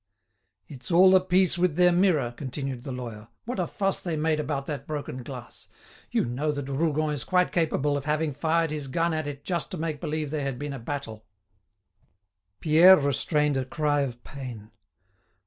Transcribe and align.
"It's 0.67 0.89
all 0.89 1.13
a 1.15 1.23
piece 1.23 1.59
with 1.59 1.75
their 1.75 1.91
mirror," 1.91 2.33
continued 2.35 2.85
the 2.85 2.91
lawyer. 2.91 3.27
"What 3.45 3.59
a 3.59 3.67
fuss 3.67 3.99
they 3.99 4.17
made 4.17 4.39
about 4.39 4.65
that 4.65 4.87
broken 4.87 5.21
glass! 5.21 5.67
You 6.09 6.25
know 6.25 6.51
that 6.53 6.67
Rougon 6.71 7.11
is 7.13 7.23
quite 7.23 7.51
capable 7.51 7.95
of 7.95 8.05
having 8.05 8.33
fired 8.33 8.71
his 8.71 8.87
gun 8.87 9.13
at 9.13 9.27
it 9.27 9.43
just 9.43 9.69
to 9.69 9.77
make 9.77 10.01
believe 10.01 10.31
there 10.31 10.41
had 10.41 10.57
been 10.57 10.73
a 10.73 10.79
battle." 10.79 11.27
Pierre 12.61 12.97
restrained 12.97 13.57
a 13.57 13.63
cry 13.63 14.01
of 14.01 14.23
pain. 14.23 14.71